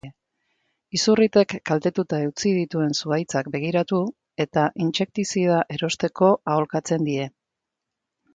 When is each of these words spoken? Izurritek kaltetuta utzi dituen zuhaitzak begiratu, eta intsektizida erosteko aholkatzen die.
Izurritek 0.99 1.53
kaltetuta 1.69 2.21
utzi 2.29 2.53
dituen 2.59 2.95
zuhaitzak 3.01 3.51
begiratu, 3.57 3.99
eta 4.47 4.65
intsektizida 4.87 5.61
erosteko 5.77 6.33
aholkatzen 6.55 7.07
die. 7.11 7.29